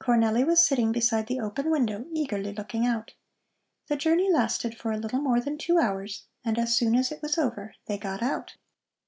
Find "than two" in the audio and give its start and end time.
5.40-5.78